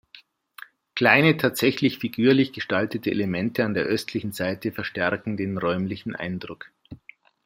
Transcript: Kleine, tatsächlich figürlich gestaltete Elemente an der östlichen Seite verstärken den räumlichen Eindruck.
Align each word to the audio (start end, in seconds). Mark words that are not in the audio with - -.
Kleine, 0.95 1.37
tatsächlich 1.37 1.99
figürlich 1.99 2.53
gestaltete 2.53 3.11
Elemente 3.11 3.63
an 3.63 3.75
der 3.75 3.83
östlichen 3.83 4.31
Seite 4.31 4.71
verstärken 4.71 5.37
den 5.37 5.59
räumlichen 5.59 6.15
Eindruck. 6.15 6.71